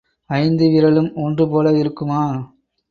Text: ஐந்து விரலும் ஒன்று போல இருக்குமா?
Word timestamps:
ஐந்து 0.29 0.65
விரலும் 0.69 1.11
ஒன்று 1.17 1.45
போல 1.49 1.77
இருக்குமா? 1.77 2.21